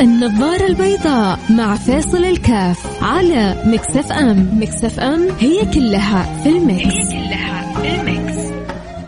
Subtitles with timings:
[0.00, 4.60] النظارة البيضاء مع فيصل الكاف على Mix FM.
[4.60, 8.52] Mix FM هي كلها في ال mix هي كلها في ال mix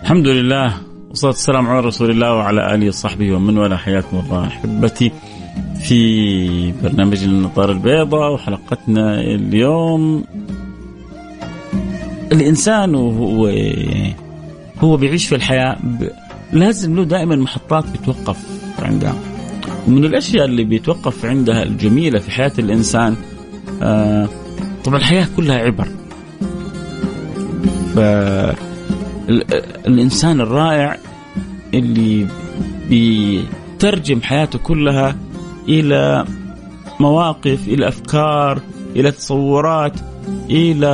[0.02, 0.74] الحمد لله
[1.08, 3.76] والصلاة والسلام على رسول الله وعلى آله وصحبه ومن والاه.
[3.76, 5.12] حياكم الله أحبتي
[5.80, 10.24] في برنامج النظارة البيضاء وحلقتنا اليوم.
[12.32, 13.52] الإنسان وهو
[14.80, 15.76] هو بيعيش في الحياة
[16.52, 18.36] لازم له دائما محطات بتوقف
[18.82, 19.27] عندها.
[19.88, 23.16] ومن الأشياء اللي بيتوقف عندها الجميلة في حياة الإنسان
[23.82, 24.28] آه
[24.84, 25.88] طبعا الحياة كلها عبر.
[29.84, 30.96] فالانسان الرائع
[31.74, 32.26] اللي
[32.88, 35.16] بيترجم حياته كلها
[35.68, 36.24] إلى
[37.00, 38.60] مواقف إلى أفكار
[38.96, 39.92] إلى تصورات
[40.50, 40.86] إلى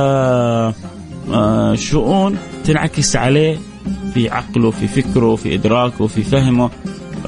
[1.33, 3.57] آه شؤون تنعكس عليه
[4.13, 6.69] في عقله في فكره في إدراكه في فهمه.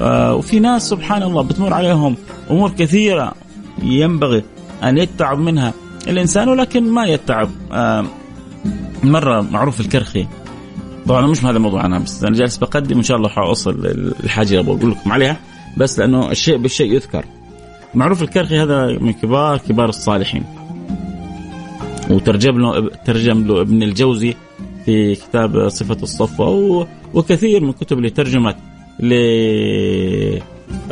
[0.00, 2.16] وفي ناس سبحان الله بتمر عليهم
[2.50, 3.32] أمور كثيرة
[3.82, 4.44] ينبغي
[4.82, 5.72] أن يتعب منها
[6.08, 7.48] الإنسان ولكن ما يتعب.
[7.72, 8.04] آه
[9.04, 10.26] مرة معروف الكرخي.
[11.06, 13.86] طبعا مش هذا الموضوع أنا بس أنا جالس بقدم إن شاء الله حأوصل
[14.24, 15.36] الحاجة اللي بقول لكم عليها
[15.76, 17.24] بس لأنه الشيء بالشيء يذكر.
[17.94, 20.44] معروف الكرخي هذا من كبار كبار الصالحين.
[22.10, 24.34] وترجم له ترجم له ابن الجوزي
[24.84, 28.56] في كتاب صفة الصفوة وكثير من كتب اللي ترجمت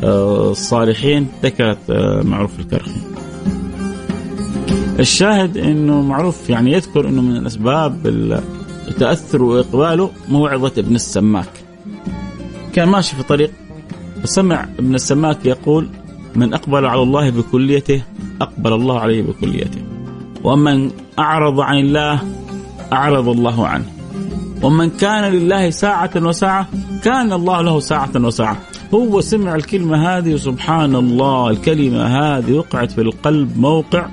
[0.02, 3.16] للصالحين ذكرت آه، معروف الكرخي
[4.98, 8.06] الشاهد إنه معروف يعني يذكر إنه من الأسباب
[8.88, 11.48] التاثر وإقباله موعظة ابن السماك.
[12.72, 13.50] كان ماشي في طريق
[14.22, 15.88] فسمع ابن السماك يقول
[16.34, 18.02] من أقبل على الله بكليته
[18.40, 19.80] أقبل الله عليه بكليته.
[20.44, 22.20] ومن أعرض عن الله
[22.92, 23.95] أعرض الله عنه.
[24.62, 26.68] ومن كان لله ساعة وساعة
[27.04, 28.56] كان الله له ساعة وساعة.
[28.94, 34.06] هو سمع الكلمة هذه وسبحان الله الكلمة هذه وقعت في القلب موقع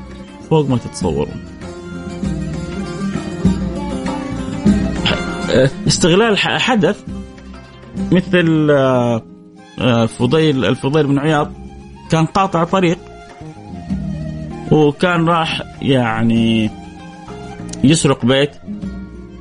[0.50, 1.44] فوق ما تتصورون.
[5.88, 7.04] استغلال حدث
[8.12, 11.52] مثل آه، فضيل الفضيل بن عياض
[12.10, 12.98] كان قاطع طريق
[14.72, 16.70] وكان راح يعني
[17.84, 18.52] يسرق بيت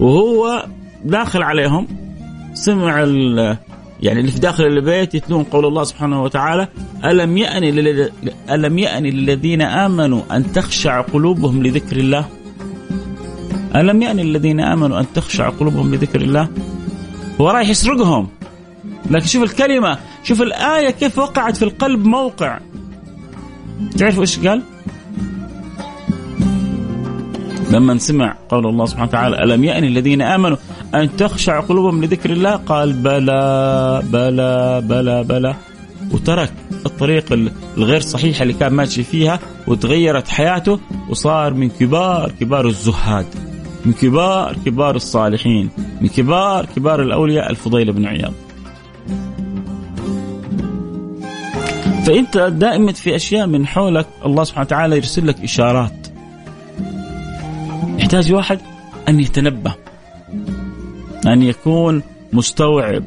[0.01, 0.67] وهو
[1.05, 1.87] داخل عليهم
[2.55, 2.99] سمع
[4.01, 6.69] يعني اللي في داخل البيت يتلون قول الله سبحانه وتعالى
[7.05, 7.65] ألم يأن
[8.51, 12.25] ألم يأن للذين آمنوا أن تخشع قلوبهم لذكر الله؟
[13.77, 16.49] ألم يأن للذين آمنوا أن تخشع قلوبهم لذكر الله؟
[17.41, 18.29] هو رايح يسرقهم.
[19.11, 22.59] لكن شوف الكلمة شوف الآية كيف وقعت في القلب موقع.
[23.99, 24.63] تعرفوا إيش قال؟
[27.71, 30.57] لما سمع قول الله سبحانه وتعالى ألم يأن الذين آمنوا
[30.95, 35.55] أن تخشع قلوبهم لذكر الله؟ قال بلى بلى بلى بلى.
[36.13, 36.53] وترك
[36.87, 37.33] الطريق
[37.77, 43.27] الغير صحيحة اللي كان ماشي فيها وتغيرت حياته وصار من كبار كبار الزهاد
[43.85, 45.71] من كبار كبار الصالحين
[46.01, 48.33] من كبار كبار الأولياء الفضيل بن عياض.
[52.07, 56.07] فأنت دائما في أشياء من حولك الله سبحانه وتعالى يرسل لك إشارات.
[57.99, 58.59] يحتاج واحد
[59.09, 59.75] أن يتنبه.
[61.27, 62.03] أن يكون
[62.33, 63.05] مستوعب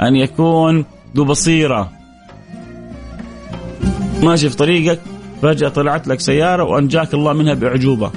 [0.00, 0.84] أن يكون
[1.16, 1.90] ذو بصيرة.
[4.22, 5.00] ماشي في طريقك
[5.42, 8.10] فجأة طلعت لك سيارة وأنجاك الله منها بأعجوبة.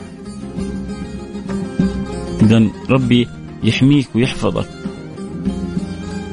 [2.42, 3.28] إذا ربي
[3.64, 4.68] يحميك ويحفظك.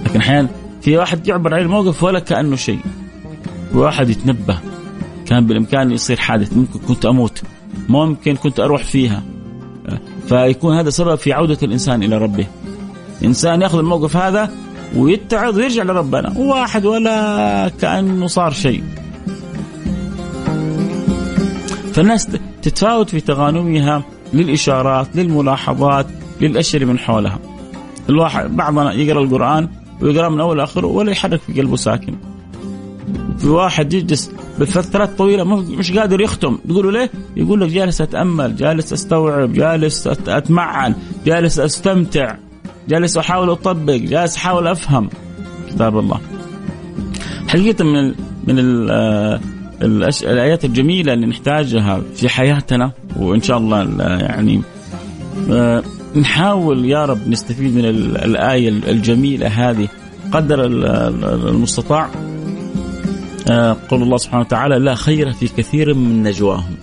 [0.07, 0.49] لكن أحيانا
[0.83, 2.81] في واحد يعبر عن الموقف ولا كأنه شيء.
[3.75, 4.59] واحد يتنبه.
[5.27, 7.43] كان بالإمكان يصير حادث ممكن كنت أموت.
[7.89, 9.23] ممكن كنت أروح فيها.
[10.29, 12.47] فيكون هذا سبب في عودة الإنسان إلى ربه.
[13.25, 14.51] إنسان يأخذ الموقف هذا
[14.97, 16.35] ويتعظ ويرجع لربنا.
[16.39, 18.83] واحد ولا كأنه صار شيء.
[21.93, 22.29] فالناس
[22.63, 24.03] تتفاوت في تغانمها
[24.35, 26.07] للإشارات للملاحظات
[26.41, 27.39] للأشياء اللي من حولها.
[28.09, 29.69] الواحد بعضنا يقرأ القرآن
[30.01, 32.15] ويقرأ من أول آخره ولا يحرك في قلبه ساكن.
[33.39, 36.59] في واحد يجلس بفترات طويلة مش قادر يختم.
[36.69, 40.95] تقول ليه؟ يقول لك جالس أتأمل، جالس أستوعب، جالس أتمعن،
[41.27, 42.35] جالس أستمتع،
[42.89, 45.09] جالس أحاول أطبق، جالس أحاول أفهم
[45.69, 46.21] كتاب الله.
[47.49, 48.15] حقيقة من
[48.47, 49.41] من آه،
[49.83, 53.79] الآيات الجميلة اللي نحتاجها في حياتنا وإن شاء الله
[54.21, 54.63] يعني
[55.51, 55.83] آه،
[56.17, 57.85] نحاول يا رب نستفيد من
[58.25, 59.89] الآية الجميلة هذه
[60.33, 60.65] قدر
[61.49, 62.11] المستطاع
[63.51, 66.77] آه، قول الله سبحانه وتعالى لا خير في كثير من نجواهم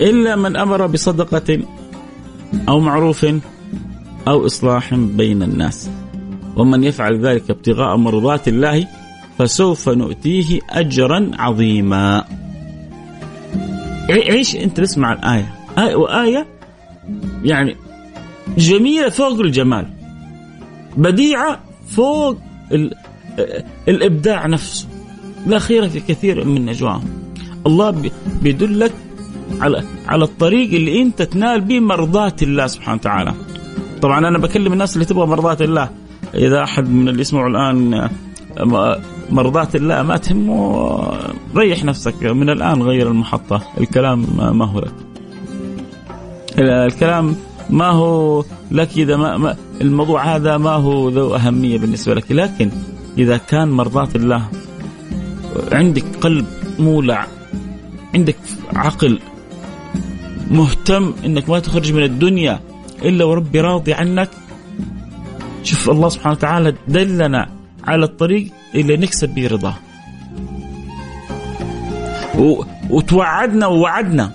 [0.00, 1.58] إلا من أمر بصدقة
[2.68, 3.26] أو معروف
[4.28, 5.90] أو إصلاح بين الناس.
[6.56, 8.86] ومن يفعل ذلك ابتغاء مرضات الله
[9.38, 12.24] فسوف نؤتيه أجرا عظيما.
[14.10, 16.46] عيش أنت تسمع الآية؟ آية وآية
[17.44, 17.76] يعني
[18.58, 19.86] جميلة فوق الجمال.
[20.96, 22.38] بديعة فوق
[23.88, 24.88] الإبداع نفسه.
[25.46, 27.08] لا خير في كثير من نجواهم.
[27.66, 28.10] الله
[28.42, 28.92] بيدلك
[29.60, 33.34] على على الطريق اللي أنت تنال به مرضاة الله سبحانه وتعالى.
[34.04, 35.90] طبعا أنا بكلم الناس اللي تبغى مرضاة الله.
[36.34, 38.08] إذا أحد من اللي يسمعوا الآن
[39.30, 41.00] مرضاة الله ما تهمه
[41.56, 42.22] ريح نفسك.
[42.22, 43.62] من الآن غير المحطة.
[43.80, 44.92] الكلام ما هو لك.
[46.58, 47.36] الكلام
[47.70, 48.88] ما هو لك.
[48.96, 52.32] إذا ما, الموضوع هذا ما هو ذو أهمية بالنسبة لك.
[52.32, 52.70] لكن
[53.18, 54.48] إذا كان مرضاة الله
[55.72, 56.46] عندك قلب
[56.78, 57.26] مولع
[58.14, 58.36] عندك
[58.74, 59.18] عقل
[60.50, 62.60] مهتم إنك ما تخرج من الدنيا
[63.04, 64.30] إلا وربي راضي عنك.
[65.62, 67.48] شوف الله سبحانه وتعالى دلنا
[67.84, 69.74] على الطريق اللي نكسب به رضاه
[72.90, 74.30] وتوعدنا ووعدنا.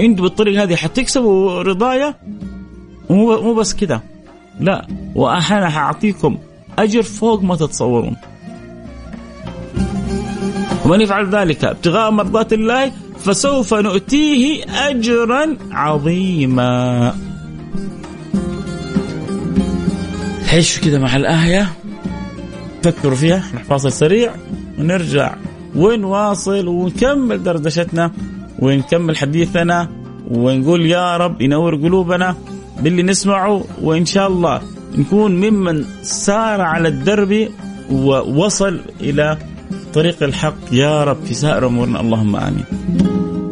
[0.00, 2.14] انت بالطريقة هذه حتكسبوا رضايا؟
[3.10, 4.02] مو بس كذا
[4.60, 6.38] لا وأنا حأعطيكم
[6.78, 8.16] أجر فوق ما تتصورون.
[10.84, 17.14] ومن يفعل ذلك ابتغاء مرضات الله فسوف نؤتيه أجرا عظيما.
[20.52, 21.68] عيشوا كذا مع الآية
[22.82, 24.34] فكروا فيها نروح فاصل سريع
[24.78, 25.34] ونرجع
[25.76, 28.12] ونواصل ونكمل دردشتنا
[28.58, 29.88] ونكمل حديثنا
[30.30, 32.36] ونقول يا رب ينور قلوبنا
[32.80, 34.60] باللي نسمعه وإن شاء الله
[34.94, 37.48] نكون ممن سار على الدرب
[37.90, 39.38] ووصل إلى
[39.94, 42.64] طريق الحق يا رب في سائر أمورنا اللهم آمين.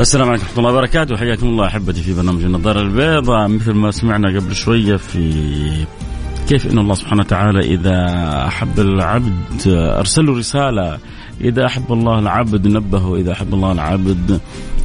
[0.00, 1.16] السلام عليكم ورحمة الله وبركاته.
[1.16, 3.48] حياكم الله أحبتي في برنامج النظارة البيضاء.
[3.48, 5.86] مثل ما سمعنا قبل شوية في
[6.48, 8.06] كيف أن الله سبحانه وتعالى إذا
[8.46, 10.98] أحب العبد أرسل له رسالة
[11.40, 14.40] إذا أحب الله العبد نبهه إذا أحب الله العبد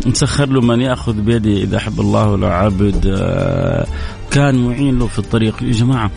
[0.06, 3.06] مسخر له من يأخذ بيده إذا أحب الله العبد
[4.32, 5.64] كان معين له في الطريق.
[5.64, 6.12] يا جماعة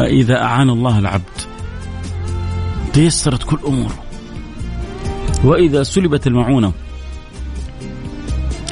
[0.00, 1.38] إذا أعان الله العبد
[2.92, 3.98] تيسرت كل أموره.
[5.44, 6.72] وإذا سلبت المعونة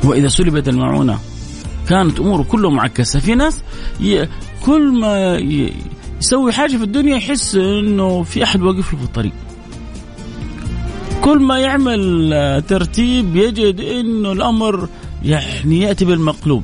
[0.04, 1.18] وإذا سلبت المعونة
[1.88, 3.62] كانت اموره كلها معكسة في ناس.
[4.64, 5.38] كل ما.
[6.20, 9.32] يسوي حاجة في الدنيا يحس إنه في أحد واقف له في الطريق
[11.24, 14.88] كل ما يعمل ترتيب يجد إنه الأمر
[15.24, 16.62] يعني يأتي بالمقلوب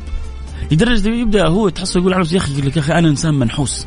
[0.72, 3.86] لدرجة يبدأ هو تحصل يقول على يا لك يا أخي أنا إنسان منحوس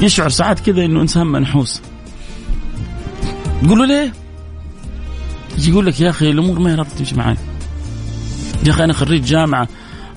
[0.00, 1.82] يشعر ساعات كذا إنه إنسان منحوس
[3.62, 4.12] يقول له ليه؟
[5.58, 7.36] يجي يقول لك يا أخي الأمور ما هي راضيه تمشي معي
[8.66, 9.68] يا أخي أنا خريج جامعة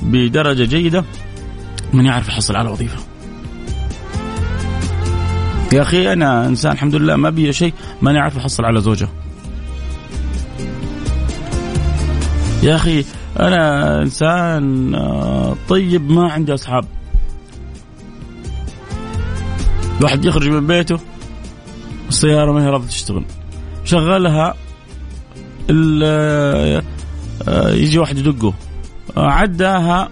[0.02, 1.04] بدرجة جيدة
[1.94, 2.98] من يعرف يحصل على وظيفة.
[5.74, 9.08] يا أخي أنا إنسان الحمد لله ما بي شيء ما يعرف يحصل على زوجة.
[12.63, 13.06] يا أخي
[13.39, 16.86] أنا إنسان آه، طيب ما عندي أصحاب.
[20.00, 21.00] الواحد يخرج من بيته
[22.10, 23.24] السيارة ما هي راضيه تشتغل.
[23.84, 24.56] شغلها
[27.74, 28.53] يجي واحد يدقه.
[29.17, 30.10] آه، عداها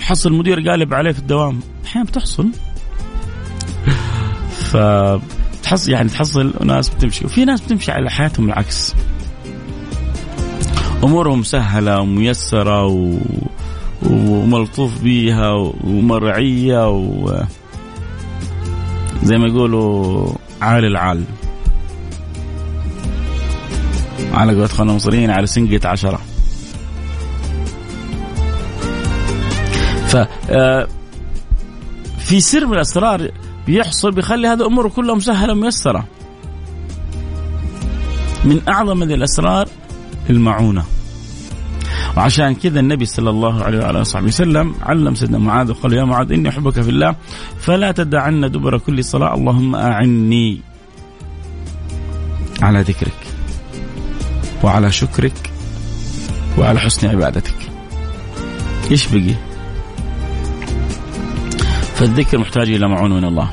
[0.00, 1.60] حصل المدير قالب عليه في الدوام.
[1.84, 2.48] أحيانا بتحصل.
[4.50, 7.24] فتحصل يعني تحصل ناس بتمشي.
[7.24, 8.94] وفي ناس بتمشي على حياتهم العكس.
[11.04, 13.18] أمورهم سهلة وميسرة و...
[14.02, 15.50] وملطوف بيها
[15.84, 17.40] ومرعية و
[19.22, 21.24] زي ما يقولوا عال العال.
[24.36, 26.20] على قولة اخواننا المصريين على سنقة عشرة.
[30.08, 30.16] ف
[30.50, 30.86] آه،
[32.18, 33.30] في سر من الأسرار
[33.66, 36.04] بيحصل بيخلي هذه الأمور كلها مسهله وميسرة.
[38.44, 39.68] من أعظم هذه الأسرار
[40.30, 40.84] المعونة.
[42.16, 46.32] وعشان كذا النبي صلى الله عليه وعلى وصحبه وسلم علم سيدنا معاذ وقال يا معاذ
[46.32, 47.16] إني أحبك في الله
[47.58, 50.60] فلا تدعن دبر كل صلاة اللهم أعني.
[52.62, 53.25] على ذكرك.
[54.66, 55.50] وعلى شكرك
[56.58, 57.54] وعلى حسن عبادتك.
[58.90, 59.34] إيش بقي؟
[61.94, 63.50] فالذكر محتاج إلى معونة من الله.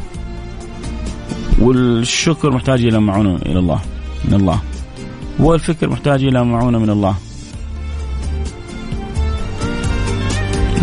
[1.59, 3.81] والشكر محتاج إلى معونة إلى الله.
[4.25, 4.59] من الله.
[5.39, 7.15] والفكر محتاج إلى معونة من الله.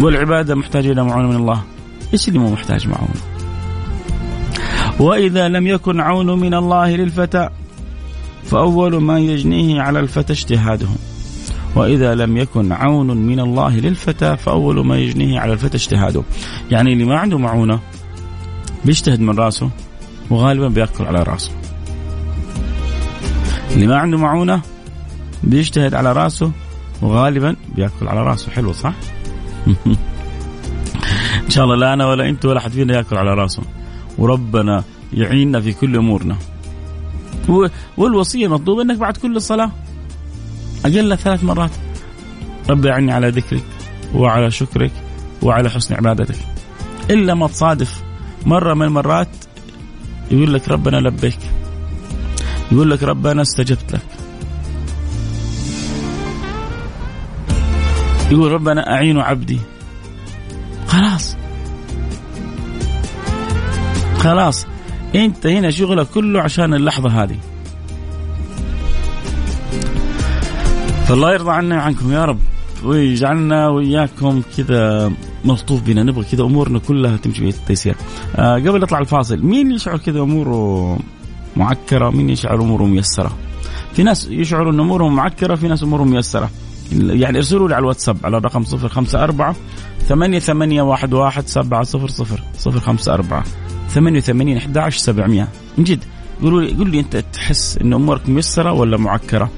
[0.00, 1.62] والعبادة محتاجه إلى معونة من الله.
[2.12, 3.20] إيش اللي مو محتاج معونة؟
[4.98, 7.48] وإذا لم يكن عون من الله للفتى
[8.44, 10.88] فأول ما يجنيه على الفتى اجتهاده.
[11.74, 16.22] وإذا لم يكن عون من الله للفتى فأول ما يجنيه على الفتى اجتهاده.
[16.70, 17.80] يعني اللي ما عنده معونة
[18.84, 19.70] بيجتهد من رأسه
[20.30, 21.50] وغالبا بياكل على رأسه.
[23.70, 24.62] اللي ما عنده معونة
[25.44, 26.52] بيجتهد على رأسه
[27.02, 28.50] وغالبا بياكل على رأسه.
[28.50, 28.92] حلو صح؟
[31.44, 33.62] إن شاء الله لا أنا ولا أنت ولا حد فينا يأكل على رأسه.
[34.18, 36.36] وربنا يعيننا في كل أمورنا.
[37.96, 39.70] والوصية المطلوبه إنك بعد كل صلاه
[40.84, 41.70] أقل ثلاث مرات.
[42.70, 43.64] رب يعيني على ذكرك
[44.14, 44.92] وعلى شكرك
[45.42, 46.38] وعلى حسن عبادتك.
[47.10, 48.02] إلا ما تصادف
[48.46, 49.28] مرة من المرات
[50.30, 51.38] يقول لك ربنا لبيك.
[52.72, 54.02] يقول لك ربنا استجبت لك.
[58.30, 59.60] يقول ربنا أعين عبدي.
[60.86, 61.36] خلاص.
[64.18, 64.66] خلاص.
[65.14, 67.36] انت هنا شغلك كله عشان اللحظة هذه.
[71.08, 72.38] فالله يرضى عنا وعنكم يا رب.
[72.84, 75.12] ويجعلنا وإياكم كذا
[75.44, 76.02] ملطوف بنا.
[76.02, 77.96] نبغى كذا أمورنا كلها تمشي بالتيسير.
[78.36, 80.98] آه قبل نطلع الفاصل مين يشعر كذا أموره
[81.56, 83.36] معكرة؟ مين يشعر أموره ميسرة؟
[83.92, 86.50] في ناس يشعروا أن أمورهم معكرة في ناس أمورهم ميسرة.
[86.92, 89.54] يعني ارسلوا لي على الواتساب على الرقم 054
[90.08, 93.44] ثمانية ثمانية واحد واحد سبعة صفر صفر صفر خمسة أربعة
[93.88, 96.04] ثمانية وثمانين أحد عشر سبعمية من جد
[96.42, 99.50] قولوا لي قول لي أنت تحس أن أمورك ميسرة ولا معكرة؟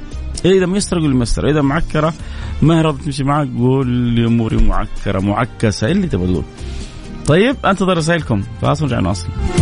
[0.44, 2.14] إذا ميسرة قول لي ميسرة إذا معكرة
[2.62, 6.44] ما راضي تمشي معك؟ قول لي أموري معكرة معكسة اللي تبغى تقول؟
[7.26, 9.61] طيب أنتظر رسائلكم فاصل رجعنا أصلا.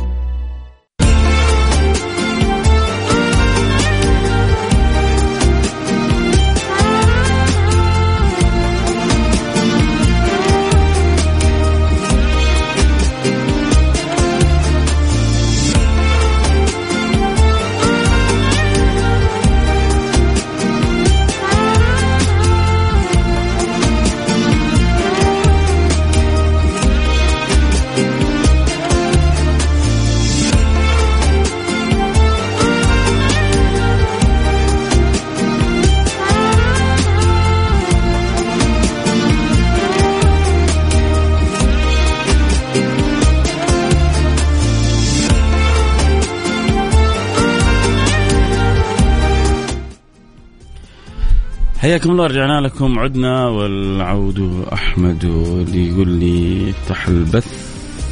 [52.01, 52.99] حياكم الله رجعنا لكم.
[52.99, 57.47] عدنا والعود أحمد اللي يقول لي افتح البث.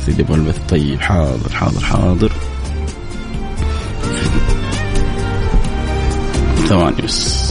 [0.08, 2.31] اللي يبغى البث طيب حاضر حاضر حاضر.
[6.67, 7.50] ثواني بس.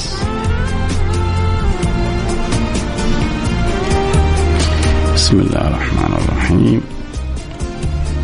[5.15, 6.81] بسم الله الرحمن الرحيم.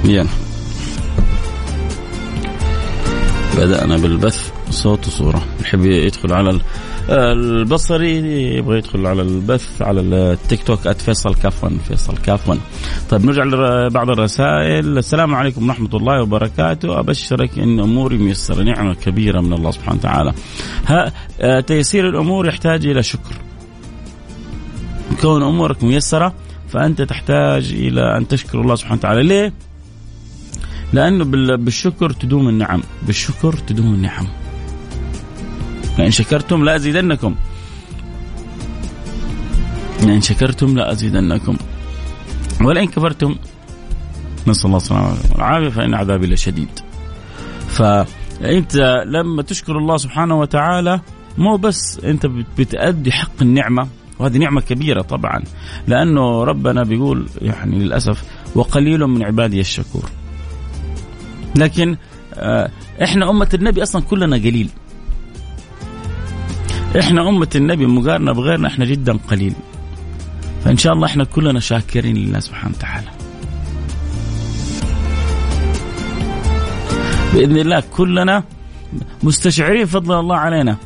[0.04, 0.26] يلا.
[3.56, 4.50] بدأنا بالبث.
[4.71, 5.42] صوت وصورة.
[5.61, 6.61] يحب يدخل على
[7.08, 8.16] البصري
[8.56, 12.61] يبغى يدخل على البث على التيك توك @فيصل كافون فيصل كافون
[13.11, 14.99] طيب نرجع لبعض الرسائل.
[14.99, 16.99] السلام عليكم ورحمة الله وبركاته.
[16.99, 20.32] أبشرك إن أموري ميسرة نعمة كبيرة من الله سبحانه وتعالى.
[20.87, 23.34] ها آه، تيسير الأمور يحتاج إلى شكر.
[25.20, 26.34] كون أمورك ميسرة
[26.68, 29.23] فأنت تحتاج إلى أن تشكر الله سبحانه وتعالى.
[29.23, 29.52] ليه؟
[30.92, 31.25] لأنه
[31.56, 32.82] بالشكر تدوم النعم.
[33.06, 34.26] بالشكر تدوم النعم.
[35.98, 37.34] لئن شكرتم لأزيدنكم.
[40.02, 41.56] لئن شكرتم لأزيدنكم.
[42.60, 43.34] ولئن كفرتم
[44.46, 46.68] نسأل الله السلامة والعافية فإن عذابي لشديد.
[47.68, 51.00] فأنت لما تشكر الله سبحانه وتعالى
[51.38, 52.26] مو بس أنت
[52.58, 55.42] بتأدي حق النعمة وهذه نعمة كبيرة طبعا
[55.88, 58.24] لأنه ربنا بيقول يعني للأسف
[58.54, 60.10] وقليل من عبادي الشكور.
[61.56, 61.96] لكن
[62.34, 62.70] آه،
[63.02, 64.70] إحنا أمة النبي أصلا كلنا قليل.
[67.00, 69.54] إحنا أمة النبي مقارنة بغيرنا إحنا جدا قليل.
[70.64, 73.10] فإن شاء الله إحنا كلنا شاكرين لله سبحانه وتعالى.
[77.34, 78.44] بإذن الله كلنا
[79.22, 80.76] مستشعرين فضل الله علينا.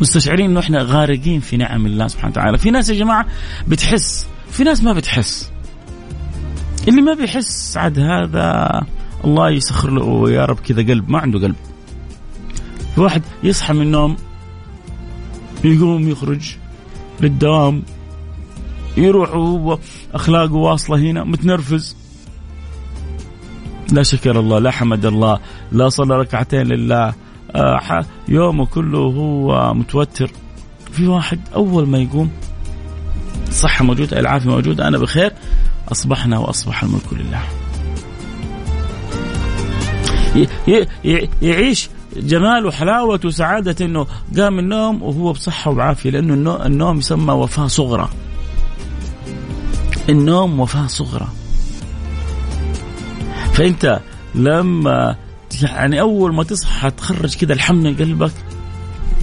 [0.00, 2.58] مستشعرين إنه إحنا غارقين في نعم الله سبحانه وتعالى.
[2.58, 3.26] في ناس يا جماعة
[3.68, 5.50] بتحس في ناس ما بتحس.
[6.88, 8.80] اللي ما بيحس عاد هذا
[9.24, 11.56] الله يسخر له يا رب كذا قلب ما عنده قلب.
[12.96, 14.16] واحد يصحى من النوم
[15.64, 16.56] يقوم يخرج
[17.20, 17.82] للدوام
[18.96, 19.78] يروح وهو
[20.14, 21.96] أخلاقه واصلة هنا متنرفز.
[23.92, 25.38] لا شكر الله لا حمد الله
[25.72, 27.14] لا صلى ركعتين لله
[27.54, 30.30] آه يومه كله هو متوتر.
[30.92, 32.30] في واحد أول ما يقوم
[33.48, 35.32] الصحه موجودة العافية موجودة أنا بخير
[35.92, 37.42] أصبحنا وأصبح الملك لله.
[41.42, 44.06] يعيش جمال وحلاوة وسعادة إنه
[44.36, 48.08] قام النوم وهو بصحة وعافية لأنه النوم يسمى وفاة صغرى.
[50.08, 51.28] النوم وفاة صغرى.
[53.52, 54.00] فأنت
[54.34, 55.16] لما
[55.62, 58.32] يعني أول ما تصحى تخرج كذا الحم من قلبك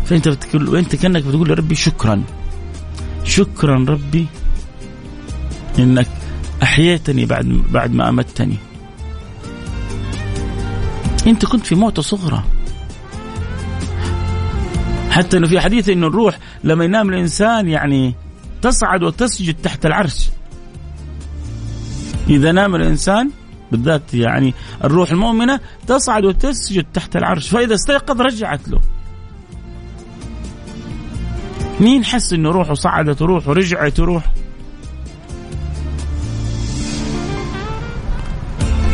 [0.06, 2.24] فأنت بتقول وانت كأنك بتقول لربي شكرا
[3.24, 4.28] شكرا ربي
[5.80, 6.08] إنك
[6.64, 8.58] أحييتني بعد بعد ما أمتني
[11.28, 12.44] أنت كنت في موتة صغرى
[15.12, 18.16] حتى إنه في حديث إنه الروح لما ينام الإنسان يعني
[18.62, 20.30] تصعد وتسجد تحت العرش.
[22.30, 23.32] إذا نام الإنسان
[23.72, 24.54] بالذات يعني
[24.84, 27.50] الروح المؤمنة تصعد وتسجد تحت العرش.
[27.50, 28.82] فإذا استيقظ رجعت له.
[31.80, 34.34] مين حس إنه روحه صعدت وروح ورجعت وروح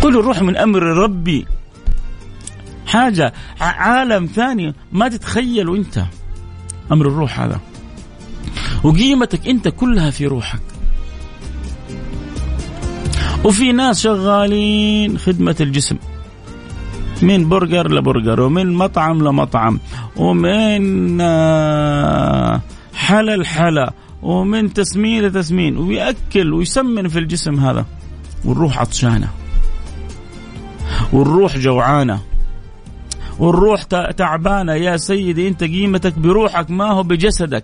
[0.02, 1.57] قل الروح من أمر ربي.
[2.88, 6.04] حاجة عالم ثاني ما تتخيله أنت.
[6.92, 7.60] أمر الروح هذا.
[8.84, 10.62] وقيمتك أنت كلها في روحك.
[13.44, 15.98] وفي ناس شغالين خدمة الجسم.
[17.22, 19.80] من برجر لبرجر ومن مطعم لمطعم
[20.16, 22.62] ومن آه،
[22.96, 27.86] حلا لحلا ومن تسمين لتسمين ويأكل ويسمن في الجسم هذا.
[28.46, 29.28] والروح عطشانة.
[31.14, 32.20] والروح جوعانة.
[33.40, 34.74] والروح تعبانة.
[34.74, 37.64] يا سيدي أنت قيمتك بروحك ما هو بجسدك.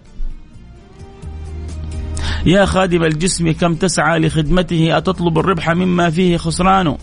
[2.46, 6.98] يا خادم الجسم كم تسعى لخدمته؟ أتطلب الربح مما فيه خسران.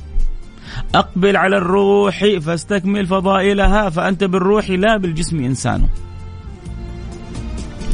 [0.94, 3.90] أقبل على الروح فاستكمل فضائلها.
[3.90, 5.88] فأنت بالروح لا بالجسم إنسان.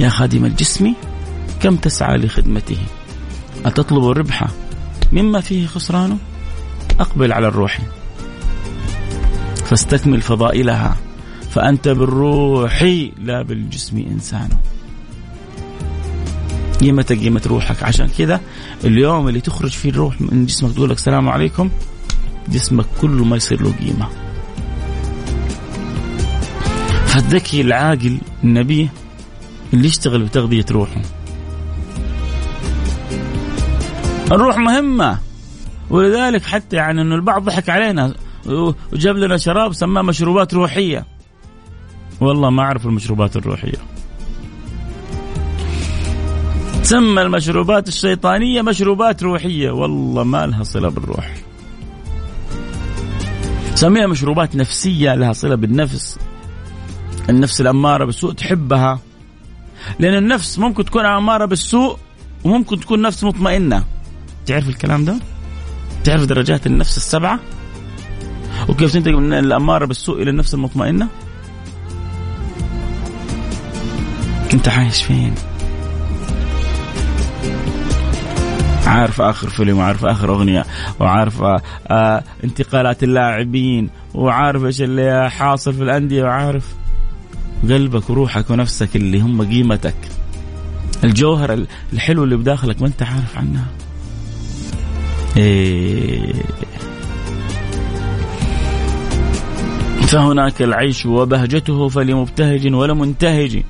[0.01, 0.95] يا خادم الجسم
[1.62, 2.79] كم تسعى لخدمته؟
[3.67, 4.45] أتطلب الربح
[5.12, 6.19] مما فيه خسران؟
[7.01, 7.79] أقبل على الروح.
[9.67, 10.97] فاستكمل فضائلها.
[11.51, 12.83] فأنت بالروح
[13.23, 14.49] لا بالجسم إنسان.
[16.81, 17.83] قيمتك قيمة روحك.
[17.83, 18.41] عشان كذا
[18.85, 21.71] اليوم اللي تخرج فيه الروح من جسمك تقول لك السلام عليكم
[22.49, 24.09] جسمك كله ما يصير له قيمة.
[27.07, 28.89] فالذكي العاقل النبي
[29.75, 31.03] اللي يشتغل بتغذية روحه.
[34.33, 35.19] الروح مهمة
[35.91, 38.15] ولذلك حتى يعني إنه البعض ضحك علينا.
[38.93, 41.07] وجاب لنا شراب سماه مشروبات روحية.
[42.21, 43.79] والله ما أعرف المشروبات الروحية.
[46.83, 49.71] تسمى المشروبات الشيطانية مشروبات روحية.
[49.71, 51.35] والله ما لها صلة بالروح.
[53.75, 56.19] سميها مشروبات نفسية لها صلة بالنفس.
[57.29, 59.01] النفس الأمارة بالسوء تحبها.
[59.99, 61.99] لأن النفس ممكن تكون أمارة بالسوء
[62.45, 63.85] وممكن تكون نفس مطمئنة.
[64.47, 65.17] تعرف الكلام ده؟
[66.05, 67.41] تعرف درجات النفس السبعة؟
[68.69, 71.09] وكيف تنتقل من الأمارة بالسوء إلى النفس المطمئنة؟
[74.53, 75.35] أنت عايش فين؟
[78.87, 80.65] عارف آخر فيلم وعارف آخر أغنية
[81.01, 81.43] وعارف
[81.91, 86.75] آه انتقالات اللاعبين وعارف إيش اللي حاصل في الأندية وعارف
[87.63, 89.95] قلبك وروحك ونفسك اللي هم قيمتك
[91.05, 93.67] الجوهر الحلو اللي بداخلك ما أنت عارف عنها
[95.37, 96.33] إيه
[100.07, 103.62] فهناك العيش وبهجته فلمبتهج ولا منتهج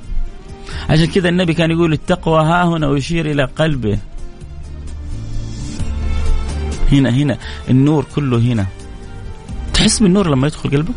[0.90, 3.98] عشان كذا النبي كان يقول التقوى ها هنا ويشير إلى قلبه.
[6.92, 7.38] هنا هنا
[7.70, 8.66] النور كله هنا.
[9.74, 10.94] تحس بالنور لما يدخل قلبك؟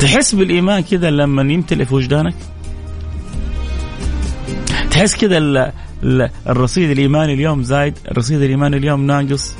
[0.00, 2.34] تحس بالإيمان كذا لما يمتلئ في وجدانك؟
[4.90, 5.72] تحس كذا
[6.46, 9.54] الرصيد الإيماني اليوم زايد الرصيد الإيماني اليوم ناقص.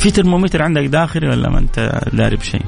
[0.00, 2.62] في ترمومتر عندك داخلي ولا ما انت داري بشيء.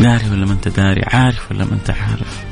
[0.00, 2.44] داري ولا ما انت داري؟ عارف ولا ما انت عارف؟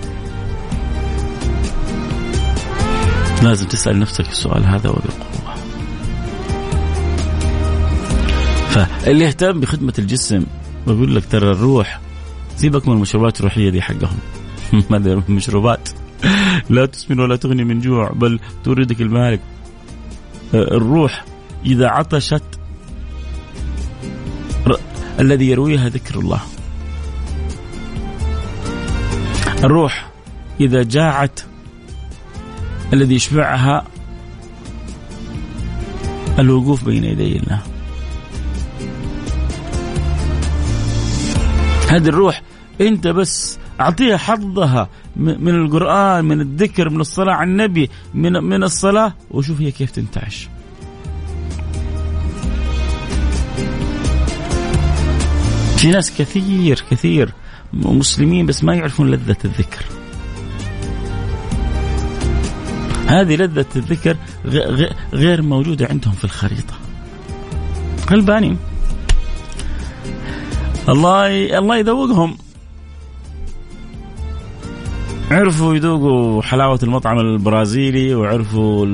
[3.43, 5.55] لازم تسأل نفسك السؤال هذا وبقوة.
[8.71, 10.47] فاللي يهتم بخدمة الجسم
[10.87, 12.01] بقول لك ترى الروح
[12.57, 14.19] سيبك من المشروبات الروحية دي حقهم.
[14.93, 15.89] هذه المشروبات
[16.71, 19.41] لا تسمن ولا تغني من جوع بل توردك المالك.
[20.55, 21.25] الروح
[21.67, 22.43] إذا عطشت.
[25.21, 26.41] الذي يرويها ذكر الله.
[29.65, 30.11] الروح
[30.61, 31.41] إذا جاعت
[32.93, 33.85] الذي يشبعها
[36.39, 37.63] الوقوف بين يدي الله.
[41.89, 42.43] هذه الروح
[42.81, 49.15] أنت بس اعطيها حظها من القرآن من الذكر من الصلاة على النبي من من الصلاة
[49.31, 50.49] وشوف هي كيف تنتعش.
[55.77, 57.33] في ناس كثير كثير
[57.73, 59.85] مسلمين بس ما يعرفون لذة الذكر.
[63.07, 64.17] هذه لذة الذكر
[65.13, 66.75] غير موجودة عندهم في الخريطة.
[68.11, 68.59] غلبانين.
[70.89, 72.37] الله الله يذوقهم.
[75.31, 78.87] عرفوا يذوقوا حلاوة المطعم البرازيلي وعرفوا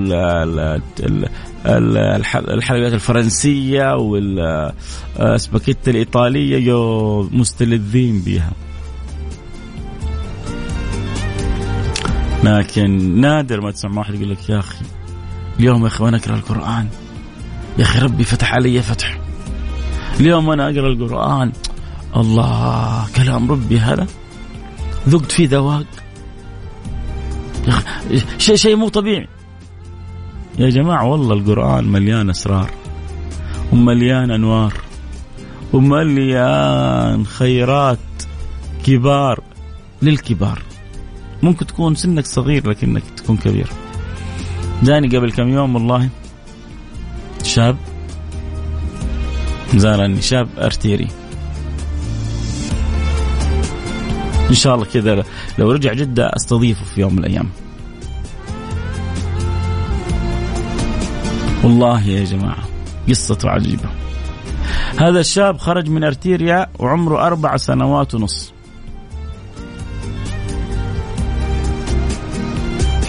[2.35, 8.53] الحلويات الفرنسية والسباكيتا الإيطالية يو مستلذين بها
[12.45, 14.85] لكن نادر ما تسمع واحد يقول لك يا أخي
[15.59, 16.89] اليوم يا أخي وأنا أقرأ القرآن.
[17.79, 19.21] يا أخي ربي فتح علي فتح.
[20.21, 21.53] اليوم أنا أقرأ القرآن.
[22.17, 24.07] الله كلام ربي هذا.
[25.09, 25.87] ذقت فيه ذواق.
[28.39, 29.29] شيء شيء مو طبيعي.
[30.59, 32.71] يا جماعة والله القرآن مليان أسرار
[33.73, 34.75] ومليان أنوار
[35.73, 37.99] ومليان خيرات
[38.87, 39.43] كبار
[40.03, 40.63] للكبار.
[41.43, 43.69] ممكن تكون سنك صغير لكنك تكون كبير.
[44.83, 46.09] جاني قبل كم يوم والله
[47.43, 47.77] شاب
[49.75, 51.09] زارني شاب أرتيري.
[54.51, 55.25] إن شاء الله كذا
[55.59, 57.51] لو رجع جدة أستضيفه في يوم من الأيام.
[61.65, 62.63] والله يا جماعة
[63.09, 63.91] قصته عجيبة.
[64.99, 68.53] هذا الشاب خرج من أرتيريا وعمره أربع سنوات ونص.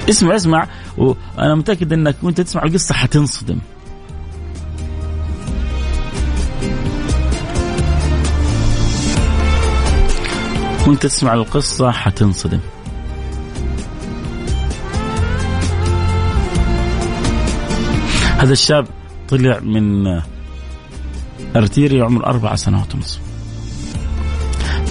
[0.10, 3.60] اسمع اسمع وأنا متأكد إنك وأنت تسمع القصة حتنصدم.
[10.92, 12.60] وانت تسمع القصة حتنصدم.
[18.38, 18.88] هذا الشاب
[19.30, 20.08] طلع من
[21.56, 23.20] ارتيري عمره أربع سنوات ونصف.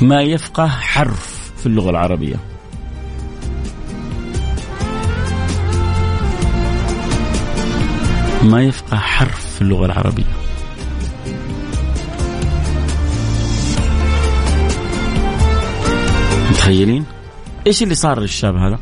[0.03, 2.37] ما يفقه حرف في اللغة العربية.
[8.43, 10.50] ما يفقه حرف في اللغة العربية.
[16.61, 17.05] متخيلين؟
[17.67, 18.79] إيش اللي صار للشاب هذا؟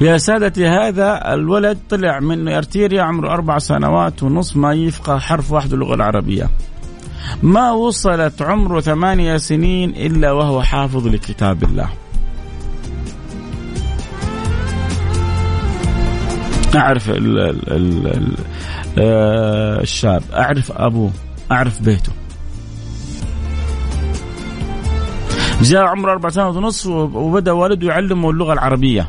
[0.00, 5.72] يا سادتي هذا الولد طلع من أرتيريا عمره أربع سنوات ونص ما يفقه حرف واحد
[5.72, 6.50] اللغة العربية.
[7.42, 11.88] ما وصلت عمره ثمانية سنين إلا وهو حافظ لكتاب الله.
[16.76, 18.34] أعرف ال ال ال ال
[18.98, 21.10] آه، الشاب، أعرف أبوه،
[21.52, 22.12] أعرف بيته.
[25.62, 29.08] جاء عمره أربع سنوات ونص وبدأ والده يعلمه اللغة العربية.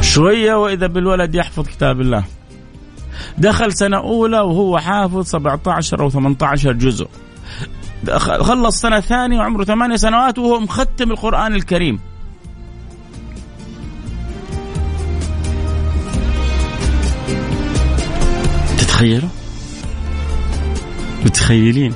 [0.00, 2.24] شوية وإذا بالولد يحفظ كتاب الله.
[3.38, 7.08] دخل سنة أولى وهو حافظ 17 أو 18 جزء.
[8.18, 12.00] خلص سنة ثانية وعمره ثمانية سنوات وهو مختم القرآن الكريم.
[18.78, 19.28] تتخيلوا؟
[21.24, 21.94] متخيلين؟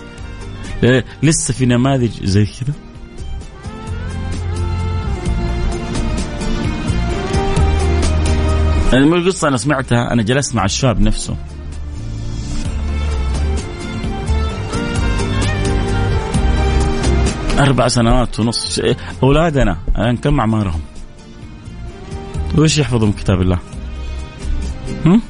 [1.23, 2.75] لسه في نماذج زي كذا
[8.93, 11.37] يعني مو القصة أنا سمعتها أنا جلست مع الشاب نفسه
[17.59, 18.81] أربع سنوات ونص
[19.23, 20.81] أولادنا الآن كم أعمارهم؟
[22.59, 23.59] وش يحفظوا من كتاب الله؟
[25.07, 25.23] هم؟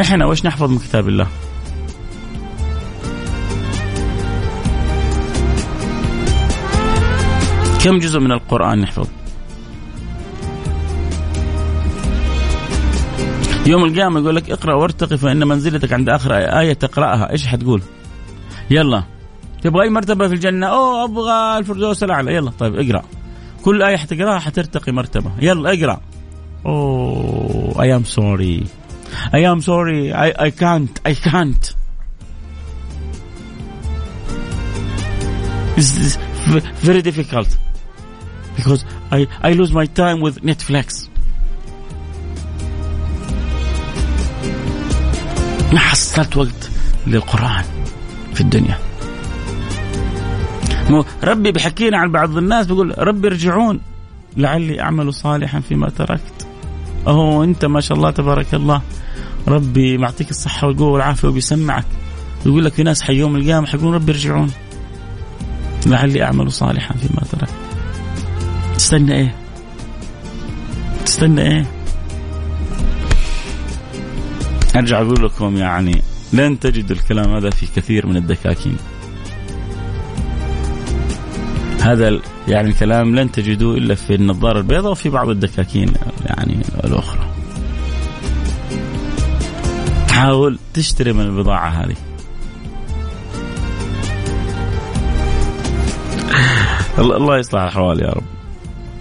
[0.00, 1.26] إحنا وش نحفظ من كتاب الله؟
[7.84, 9.08] كم جزء من القرآن نحفظ
[13.66, 16.72] يوم القيامة يقول لك اقرأ وارتقي فإن منزلتك عند آخر آية.
[16.72, 17.82] تقرأها إيش حتقول؟
[18.70, 19.04] يلا.
[19.62, 22.34] تبغى أي مرتبة في الجنة؟ أوه أبغى الفردوس الأعلى.
[22.34, 23.02] يلا طيب اقرأ.
[23.64, 25.32] كل آية حتقراها حترتقي مرتبة.
[25.40, 26.00] يلا اقرأ.
[26.64, 28.66] Oh, I am sorry.
[29.32, 30.12] I am sorry.
[30.12, 31.00] I, I can't.
[31.04, 31.74] I can't.
[36.82, 37.48] Very difficult.
[38.56, 41.08] Because I, I lose my time with Netflix.
[45.72, 46.70] ما حصلت وقت
[47.06, 47.64] للقرآن
[48.34, 48.78] في الدنيا.
[51.24, 53.80] ربي بحكينا عن بعض الناس بيقول ربي ارجعون.
[54.36, 56.46] لعلي أعمل صالحا فيما تركت.
[57.06, 58.82] أهو أنت ما شاء الله تبارك الله.
[59.48, 61.86] ربي معطيك الصحة والقوة والعافية وبيسمعك.
[62.46, 64.50] يقول لك في ناس حي يوم القيامة حيقولون ربي ارجعون.
[65.86, 67.63] لعلي أعمل صالحا فيما ترك
[68.84, 69.34] تستنى إيه
[71.04, 71.66] تستنى إيه
[74.76, 78.76] أرجع أقول لكم يعني لن تجدوا الكلام هذا في كثير من الدكاكين
[81.80, 85.92] هذا يعني الكلام لن تجدوه إلا في النظارة البيضاء وفي بعض الدكاكين
[86.26, 87.26] يعني الأخرى.
[90.10, 91.96] حاول تشتري من البضاعة هذه.
[96.98, 98.33] الله يصلح الأحوال يا رب.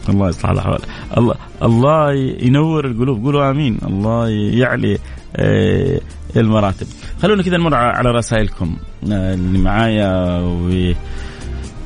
[0.09, 0.79] الله يصلح الاحوال.
[1.17, 3.23] الله الله ينور القلوب.
[3.25, 3.77] قولوا آمين.
[3.83, 4.97] الله يعلي
[5.35, 5.99] آه،
[6.37, 6.87] المراتب.
[7.21, 8.77] خلونا كذا نمر على رسائلكم.
[9.11, 10.93] آه، اللي معايا و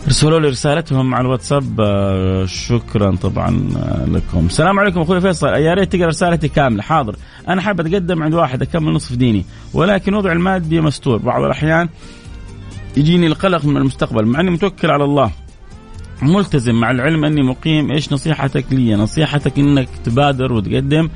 [0.06, 1.82] ارسلوا لي رسالتهم على الواتساب.
[1.82, 3.69] آه، شكرا طبعا
[4.08, 4.45] لكم.
[4.45, 5.47] السلام عليكم أخوي فيصل.
[5.47, 6.82] يا ريت تقرأ رسالتي كاملة.
[6.82, 7.15] حاضر.
[7.47, 11.17] أنا حاب أتقدم عند واحد أكمل نصف ديني ولكن وضع المادي مستور.
[11.17, 11.89] بعض الأحيان
[12.97, 15.32] يجيني القلق من المستقبل مع إني متوكل على الله.
[16.21, 21.10] ملتزم مع العلم أني مقيم إيش نصيحتك لي؟ نصيحتك إنك تبادر وتقدم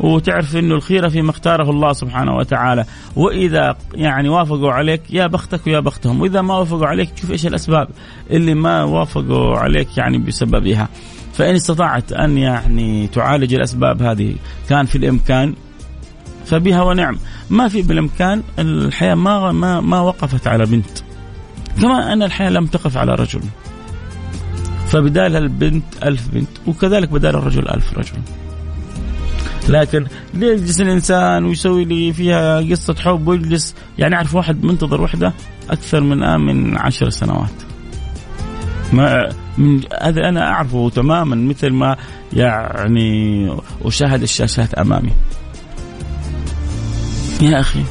[0.00, 2.84] وتعرف إنه الخيره فيما اختاره الله سبحانه وتعالى.
[3.16, 6.20] وإذا يعني وافقوا عليك يا بختك ويا بختهم.
[6.20, 7.88] وإذا ما وافقوا عليك تشوف إيش الأسباب
[8.30, 10.88] اللي ما وافقوا عليك يعني بسببها.
[11.32, 14.34] فإن استطعت أن يعني تعالج الأسباب هذه
[14.68, 15.54] كان في الإمكان
[16.44, 17.18] فبها ونعم.
[17.50, 20.98] ما في بالإمكان الحياة ما ما ما وقفت على بنت.
[21.82, 23.40] كما أن الحياة لم تقف على رجل.
[24.86, 28.18] فبدالها البنت ألف بنت وكذلك بدال الرجل ألف رجل.
[29.68, 35.32] لكن يجلس الإنسان ويسوي لي فيها قصة حب ويجلس يعني أعرف واحد منتظر وحدة
[35.70, 37.50] أكثر من آه من عشر سنوات.
[38.92, 41.96] ما من هذا أنا أعرفه تماما مثل ما
[42.32, 43.50] يعني
[43.84, 45.12] أشاهد الشاشات أمامي.
[47.42, 47.82] يا أخي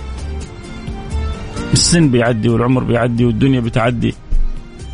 [1.74, 4.16] السن بيعدي والعمر بيعدي والدنيا بتعدي.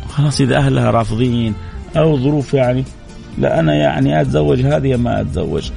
[0.08, 1.54] خلاص إذا أهلها رافضين
[1.96, 2.84] أو ظروف يعني
[3.38, 5.70] لا أنا يعني أتزوج هذه ما أتزوج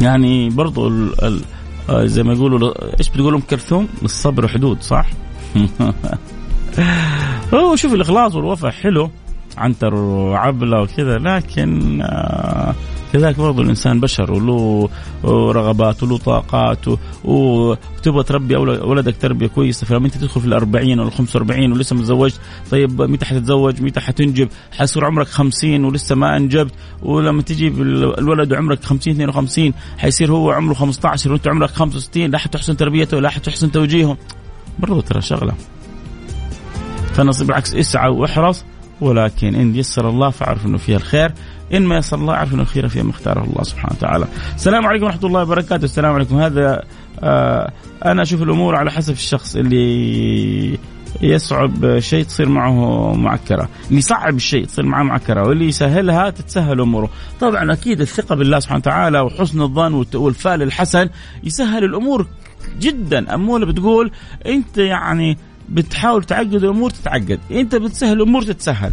[0.00, 1.40] يعني برضو ال ال
[1.90, 5.06] آه، زي ما يقولوا إيش بتقول ام كلثوم؟ للصبر حدود صح؟
[7.54, 9.10] هو شوف الإخلاص والوفاء حلو
[9.56, 12.74] عنتر وعبلة وكذا لكن آه
[13.12, 14.88] كذلك برضو الإنسان بشر وله
[15.24, 16.78] رغبات وله طاقات
[17.24, 22.40] وتبغى تربي ولدك تربية كويسة فلما أنت تدخل في الأربعين ولا 45 ولسه ما تزوجت
[22.70, 26.72] طيب متى حتتزوج؟ متى حتنجب؟ حيصير عمرك 50 ولسه ما أنجبت؟
[27.02, 32.76] ولما تجيب الولد وعمرك 50 52 حيصير هو عمره 15 وأنت عمرك 65 لا حتحسن
[32.76, 34.16] تربيته ولا حتحسن توجيهه.
[34.78, 35.52] برضو ترى شغلة.
[37.14, 38.64] فنصيب بالعكس اسعى واحرص
[39.00, 41.32] ولكن إن يسر الله فاعرف إنه فيها الخير.
[41.74, 44.26] إن ما يسر الله اعرف انه الخير فيما اختاره الله سبحانه وتعالى.
[44.54, 46.40] السلام عليكم ورحمة الله وبركاته، السلام عليكم.
[46.40, 46.82] هذا
[47.20, 47.72] آه
[48.04, 50.78] أنا أشوف الأمور على حسب الشخص اللي
[51.22, 57.10] يصعب شيء تصير معه معكرة، اللي يصعب الشيء تصير معه معكرة، واللي يسهلها تتسهل أموره،
[57.40, 61.08] طبعا أكيد الثقة بالله سبحانه وتعالى وحسن الظن والفعل الحسن
[61.44, 62.26] يسهل الأمور
[62.80, 64.10] جدا، اموله بتقول
[64.46, 67.40] أنت يعني بتحاول تعقد الأمور تتعقد.
[67.50, 68.92] أنت بتسهل الأمور تتسهل.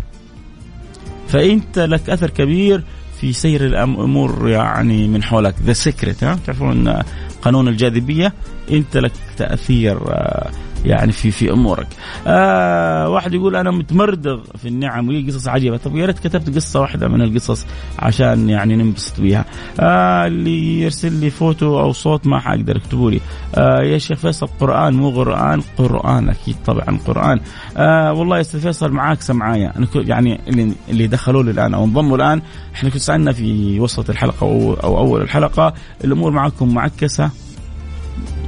[1.29, 2.83] فانت لك اثر كبير
[3.21, 5.55] في سير الأمور يعني من حولك.
[5.63, 7.01] The Secret ها؟ تعرفون
[7.41, 8.33] قانون الجاذبية؟
[8.71, 10.51] انت لك تأثير آه،
[10.85, 11.87] يعني في في أمورك.
[12.27, 16.81] آه واحد يقول أنا متمردغ في النعم وهي قصص عجيبة، طب يا ريت كتبت قصة
[16.81, 17.65] واحدة من القصص
[17.99, 19.45] عشان يعني ننبسط بيها.
[19.79, 23.19] آه اللي يرسل لي فوتو أو صوت ما حقدر اكتبوا لي.
[23.55, 27.39] آه يا شيخ فيصل قرآن مو قرآن، قرآن أكيد طبعا قرآن.
[27.77, 31.83] آه والله يا أستاذ فيصل معاك معايا، أنا يعني اللي اللي دخلوا لي الآن أو
[31.83, 32.41] انضموا الآن
[32.75, 37.29] إحنا كنا سالنا في وسط الحلقة أو, أو أول الحلقة الأمور معكم معكسة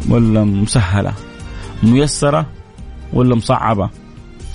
[0.10, 1.14] ولا مسهلة؟
[1.84, 2.46] ميسرة
[3.14, 3.90] ولا مصعبة؟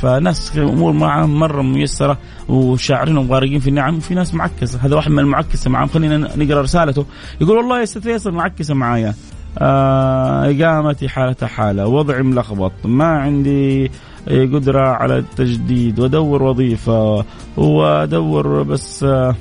[0.00, 4.78] فناس أمور معهم مرة ميسرة وشاعرين وغارقين في النعم وفي ناس معكسة.
[4.82, 5.88] هذا واحد من المعكسة معهم.
[5.88, 7.06] خلينا نقرأ رسالته.
[7.40, 9.14] يقول والله يا أستاذ فيصل معكسة معايا.
[9.58, 13.90] آه إقامتي حالة حالة وضعي ملخبط ما عندي
[14.28, 17.24] قدرة على التجديد وأدور وظيفة
[17.56, 19.34] وأدور بس آه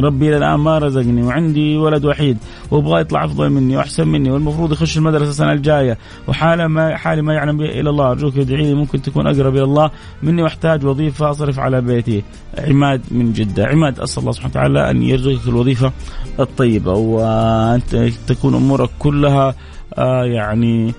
[0.00, 2.38] ربي إلى الآن ما رزقني وعندي ولد وحيد
[2.70, 5.98] وأبغى يطلع أفضل مني وأحسن مني والمفروض يخش المدرسة السنة الجاية.
[6.28, 9.90] وحالة ما حالي ما يعلم إلا الله أرجوك ادعي لي ممكن تكون أقرب إلى الله
[10.22, 12.22] مني وأحتاج وظيفة أصرف على بيتي.
[12.58, 13.66] عماد من جدة.
[13.66, 15.92] عماد أسأل الله سبحانه وتعالى أن يرزقك الوظيفة
[16.40, 17.80] الطيبة وان
[18.26, 19.54] تكون أمورك كلها
[19.98, 20.94] آه يعني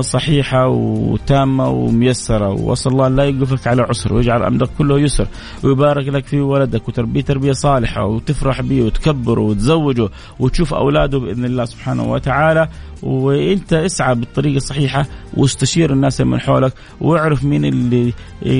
[0.00, 2.48] صحيحة وتامة وميسرة.
[2.48, 5.26] وأسأل الله لا يوقفك على عسر ويجعل أمرك كله يسر
[5.64, 10.08] ويبارك لك في ولدك وتربيه تربية صالحة وتفرح به وتكبره وتزوجه
[10.40, 12.68] وتشوف أولاده بإذن الله سبحانه وتعالى.
[13.06, 18.12] وانت اسعى بالطريقة الصحيحة واستشير الناس من حولك واعرف مين اللي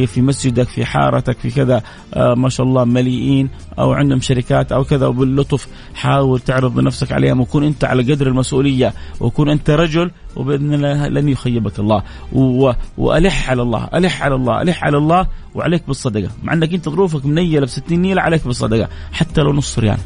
[0.06, 1.82] في مسجدك في حارتك في كذا
[2.14, 7.40] آه ما شاء الله مليئين أو عندهم شركات أو كذا وباللطف حاول تعرض نفسك عليهم
[7.40, 12.02] وكون أنت على قدر المسؤولية وكون أنت رجل وبإذن الله لن يخيبك الله.
[12.32, 12.72] و...
[12.98, 16.28] وألح على الله ألح على الله ألح على الله وعليك بالصدقة.
[16.42, 18.88] مع إنك أنت ظروفك منيلة ب 60 نيلة عليك بالصدقة.
[19.12, 19.98] حتى لو نص ريال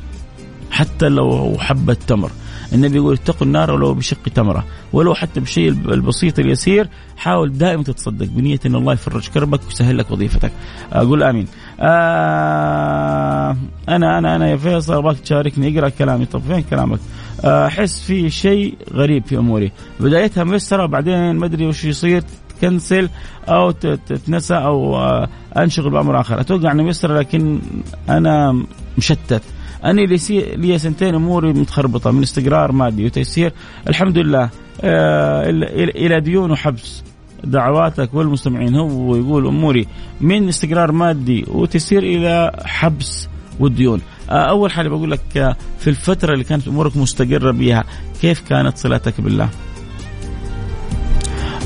[0.70, 2.30] حتى لو حبة تمر.
[2.72, 4.64] النبي يقول اتقوا النار ولو بشق تمرة.
[4.92, 10.10] ولو حتى بالشيء البسيط اليسير حاول دائما تتصدق بنية إن الله يفرج كربك ويسهل لك
[10.10, 10.52] وظيفتك.
[10.92, 11.46] أقول آمين.
[11.80, 13.56] آه
[13.88, 16.26] أنا أنا أنا يا فيصل أبغاك تشاركني أقرأ كلامي.
[16.26, 16.98] طب فين كلامك؟
[17.44, 19.72] أحس في شيء غريب في أموري.
[20.00, 22.22] بدايتها ميسره وبعدين ما أدري وش يصير
[22.58, 23.08] تكنسل
[23.48, 26.40] أو تتنسى أو آه، أنشغل بأمر آخر.
[26.40, 27.60] أتوقع إنه ميسره لكن
[28.08, 28.62] أنا
[28.98, 29.42] مشتت.
[29.84, 33.52] أنا لي سنتين أموري متخربطة من استقرار مادي وتيسير.
[33.88, 35.50] الحمد لله آه،
[35.96, 37.02] إلى ديون وحبس
[37.44, 38.74] دعواتك والمستمعين.
[38.74, 39.86] هو يقول أموري
[40.20, 43.28] من استقرار مادي وتيسير إلى حبس
[43.60, 44.00] والديون.
[44.30, 47.84] آه، أول حاجة بقول لك آه، في الفترة اللي كانت أمورك مستقرة بها
[48.20, 49.48] كيف كانت صلاتك بالله؟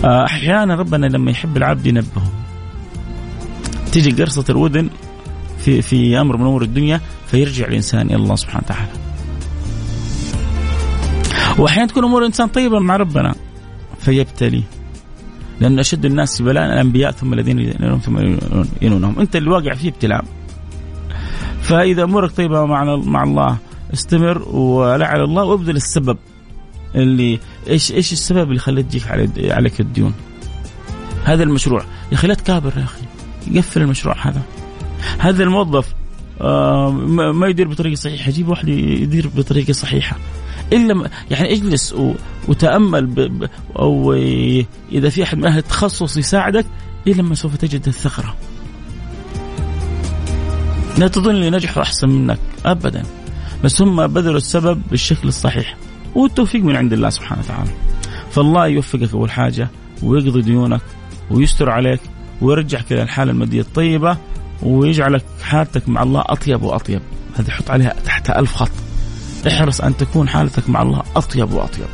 [0.05, 2.33] أحيانا ربنا لما يحب العبد ينبهه.
[3.93, 4.89] تيجي قرصة الودن
[5.65, 8.91] في في أمر من أمور الدنيا فيرجع الإنسان إلى الله سبحانه وتعالى.
[11.59, 13.35] وأحيانا تكون أمور الإنسان طيبة مع ربنا
[14.01, 14.63] فيبتلي
[15.61, 18.19] لأن أشد الناس بلاء الأنبياء ثم الذين يلونهم ثم
[18.83, 20.25] يلونهم، أنت اللي واقع فيه ابتلاء.
[21.63, 23.57] فإذا أمورك طيبة مع مع الله
[23.95, 26.19] استمر ولعل الله وابذل السبب
[26.95, 29.07] اللي إيش إيش السبب اللي خليت تجيك
[29.39, 30.15] عليك الديون؟
[31.25, 31.81] هذا المشروع
[32.13, 33.03] يا أخي لا تكابر يا أخي
[33.59, 34.43] قفل المشروع هذا
[35.19, 35.95] هذا الموظف
[36.41, 36.91] آه،
[37.33, 40.17] ما يدير بطريقة صحيحة جيب واحد يدير بطريقة صحيحة
[40.73, 41.95] الا يعني اجلس
[42.49, 43.31] وتأمل
[43.79, 44.13] أو
[44.93, 46.67] إذا في أحد من أهل التخصص يساعدك
[47.07, 48.37] الا لما سوف تجد الثغرة.
[50.99, 53.03] لا تظن اللي نجحوا أحسن منك ابدا
[53.65, 55.77] بس هم بذلوا السبب بالشكل الصحيح
[56.15, 57.71] والتوفيق من عند الله سبحانه وتعالى.
[58.31, 59.69] فالله يوفقك أول حاجة
[60.03, 60.81] ويقضي ديونك
[61.31, 62.01] ويستر عليك
[62.41, 64.19] ويرجعك إلى الحالة المادية الطيبة
[64.63, 67.01] ويجعلك حالتك مع الله أطيب وأطيب.
[67.37, 68.71] هذه حط عليها تحتها ألف خط.
[69.49, 71.87] احرص أن تكون حالتك مع الله أطيب وأطيب.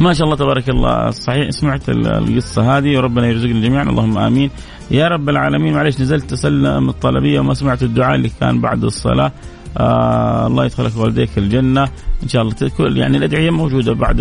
[0.00, 1.10] ما شاء الله تبارك الله.
[1.10, 3.82] صحيح سمعت القصة هذه وربنا يرزقنا جميعا.
[3.82, 4.50] اللهم آمين.
[4.90, 9.32] يا رب العالمين معلش نزلت أسلم الطلبية وما سمعت الدعاء اللي كان بعد الصلاة.
[9.78, 11.88] آه الله يدخلك والديك الجنة.
[12.22, 14.20] إن شاء الله يعني الأدعية موجودة بعد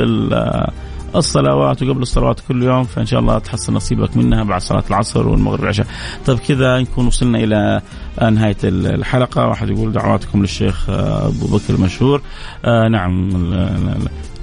[1.16, 5.60] الصلوات وقبل الصلوات كل يوم فإن شاء الله تحصل نصيبك منها بعد صلاة العصر والمغرب
[5.60, 5.88] والعشاء.
[6.26, 7.82] طيب كذا نكون وصلنا إلى
[8.22, 9.48] نهاية الحلقة.
[9.48, 12.22] واحد يقول دعواتكم للشيخ أبو بكر المشهور.
[12.66, 13.30] آه نعم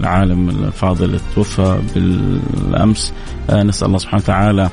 [0.00, 3.12] العالم الفاضل توفى بالأمس.
[3.50, 4.70] آه نسأل الله سبحانه وتعالى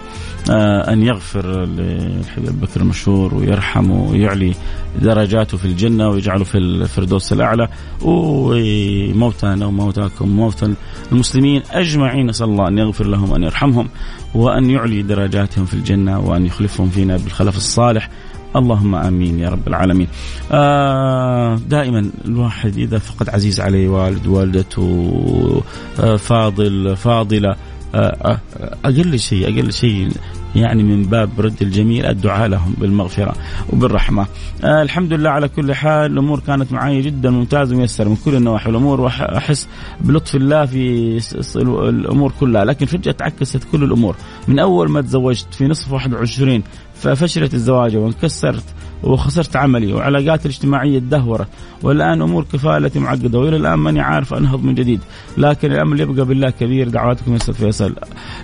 [0.51, 4.53] آه أن يغفر للحبيب بكر المشهور ويرحمه ويعلي
[5.01, 7.67] درجاته في الجنة ويجعله في الفردوس الأعلى.
[8.01, 10.73] وموتانا وموتاكم وموتى
[11.11, 13.89] المسلمين أجمعين نسأل الله أن يغفر لهم وأن يرحمهم
[14.35, 18.09] وأن يعلي درجاتهم في الجنة وأن يخلفهم فينا بالخلف الصالح.
[18.55, 20.07] اللهم آمين يا رب العالمين.
[20.51, 25.63] آه دائما الواحد إذا فقد عزيز عليه والد والدته
[25.99, 27.55] آه فاضل فاضلة
[27.95, 28.39] آه، آه،
[28.86, 30.09] أقل شيء أقل شيء
[30.55, 33.34] يعني من باب رد الجميل الدعاء لهم بالمغفرة
[33.73, 34.26] وبالرحمة.
[34.63, 38.69] آه الحمد لله على كل حال الأمور كانت معي جدا ممتازة وميسرة من كل النواحي
[38.69, 39.67] والأمور واحس
[40.01, 41.19] بلطف الله في
[41.55, 44.15] الأمور كلها لكن فجأة تعكست كل الأمور
[44.47, 46.63] من أول ما تزوجت في نصف 21
[47.02, 48.64] ففشلت الزواج وانكسرت
[49.04, 51.47] وخسرت عملي وعلاقاتي الاجتماعية تدهورت
[51.84, 54.99] والآن أمور كفالتي معقدة وإلى الآن ماني عارف أنهض من جديد.
[55.38, 57.95] لكن الامل يبقى بالله كبير دعواتكم يا أستاذ فيصل.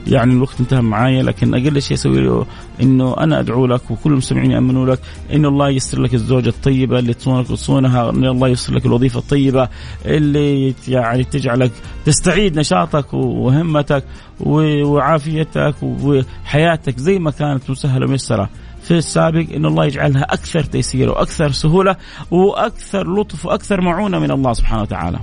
[0.08, 2.45] يعني الوقت انتهى معايا لكن أقل شيء أسوي له
[2.82, 4.99] إنه أنا أدعو لك وكل المستمعين يأمنوا لك
[5.34, 9.70] إنه الله ييسر لك الزوجة الطيبة اللي تصونك وتصونها إن الله ييسر لك الوظيفة الطيبة
[10.05, 11.72] اللي يعني تجعلك
[12.05, 14.03] تستعيد نشاطك وهمتك
[14.39, 18.49] وعافيتك وحياتك زي ما كانت مسهلة وميسرة.
[18.88, 21.95] في السابق إن الله يجعلها أكثر تيسير وأكثر سهولة
[22.31, 25.19] وأكثر لطف وأكثر معونة من الله سبحانه وتعالى.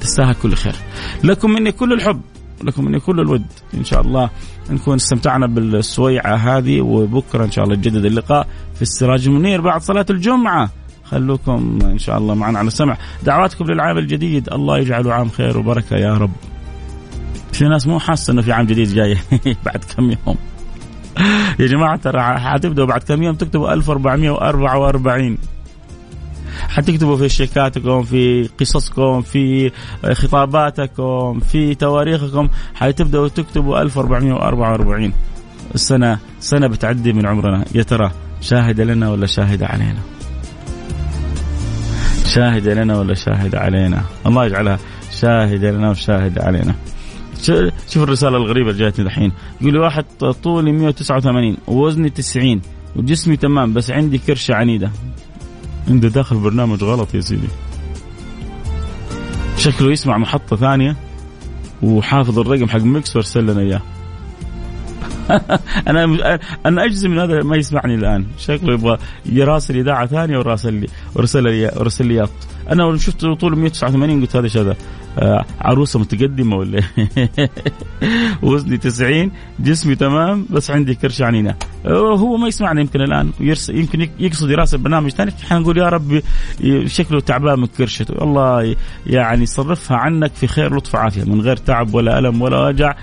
[0.00, 0.74] تستاهل كل خير.
[1.24, 2.20] لكم مني كل الحب
[2.64, 3.46] لكم مني كل الود.
[3.74, 4.30] إن شاء الله
[4.70, 10.06] نكون استمتعنا بالسويعة هذه وبكرة إن شاء الله يتجدد اللقاء في السراج المنير بعد صلاة
[10.10, 10.70] الجمعة.
[11.04, 12.96] خلوكم إن شاء الله معنا على السمع.
[13.22, 14.52] دعواتكم للعام الجديد.
[14.52, 16.32] الله يجعله عام خير وبركة يا رب.
[17.52, 19.18] في ناس مو حاسة إنه في عام جديد جاي
[19.66, 20.51] بعد كم يوم.
[21.60, 25.38] يا جماعة ترى حتبدأوا بعد كم يوم تكتبوا 1444
[26.68, 29.70] حتكتبوا في شيكاتكم في قصصكم في
[30.12, 35.12] خطاباتكم في تواريخكم حتبدأوا تكتبوا 1444
[35.74, 37.64] السنة سنة بتعدي من عمرنا.
[37.74, 38.10] يا ترى
[38.40, 40.00] شاهده لنا ولا شاهده علينا؟
[42.24, 44.78] شاهده لنا ولا شاهده علينا؟ الله يجعلها
[45.20, 46.74] شاهده لنا وشاهده علينا.
[47.42, 50.04] شوف الرسالة الغريبة اللي جاتني الحين يقول لي واحد
[50.42, 52.60] طولي 189 ووزني 90
[52.96, 54.90] وجسمي تمام بس عندي كرشه عنيدة.
[55.88, 57.48] عنده داخل برنامج غلط يا سيدي.
[59.56, 60.96] شكله يسمع محطة ثانية
[61.82, 63.82] وحافظ الرقم حق ميكس وارسل لنا إياه.
[65.88, 68.26] أنا أنا أجزم من هذا ما يسمعني الآن.
[68.38, 72.28] شكله يبغى يراسل إذاعة ثانية وراسل لي ورسل لي ورسل لي
[72.70, 74.76] أنا شفت طوله 189 قلت هذا
[75.11, 75.11] آه،
[75.60, 77.28] عروسة متقدمة ولا إيه؟
[78.42, 81.54] وزني 90 جسمي تمام بس عندي كرش عنينة.
[81.86, 83.30] آه، هو ما يسمعنا يمكن الآن
[83.68, 85.32] يمكن يقصد يراسل برنامج ثاني.
[85.50, 86.22] حنقول يا رب
[86.86, 91.94] شكله تعبان من كرشته الله يعني يصرفها عنك في خير لطف عافيه من غير تعب
[91.94, 92.94] ولا ألم ولا وجع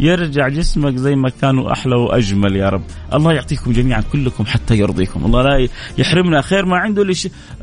[0.00, 2.82] يرجع جسمك زي ما كانوا أحلى وأجمل يا رب.
[3.14, 5.26] الله يعطيكم جميعا كلكم حتى يرضيكم.
[5.26, 5.68] الله لا
[5.98, 7.04] يحرمنا خير ما عنده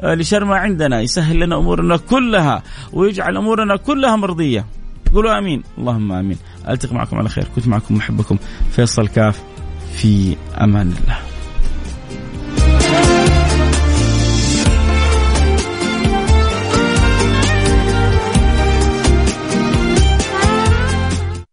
[0.04, 1.02] لشر ما عندنا.
[1.02, 2.64] يسهل لنا أمورنا كلها
[2.94, 4.66] ويجعل امورنا كلها مرضيه
[5.14, 5.64] قولوا آمين.
[5.78, 6.38] اللهم آمين.
[6.70, 7.48] ألتقي معكم على خير.
[7.56, 8.38] كنت معكم محبكم
[8.72, 9.44] فيصل كاف.
[9.96, 11.35] في أمان الله.